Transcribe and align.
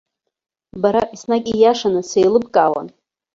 Бара 0.81 1.03
еснагь 1.15 1.47
ииашаны 1.53 2.01
сеилыбкаауан. 2.09 2.87